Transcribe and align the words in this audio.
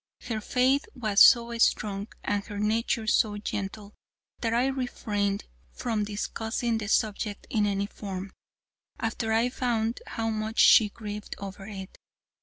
Her 0.23 0.41
faith 0.41 0.87
was 0.95 1.21
so 1.21 1.55
strong 1.59 2.07
and 2.23 2.43
her 2.45 2.57
nature 2.57 3.05
so 3.05 3.37
gentle 3.37 3.93
that 4.39 4.51
I 4.51 4.65
refrained 4.65 5.45
from 5.73 6.05
discussing 6.05 6.79
the 6.79 6.87
subject 6.87 7.45
in 7.51 7.67
any 7.67 7.85
form, 7.85 8.33
after 8.99 9.31
I 9.31 9.49
found 9.49 10.01
how 10.07 10.31
much 10.31 10.57
she 10.57 10.89
grieved 10.89 11.35
over 11.37 11.67
it. 11.67 11.99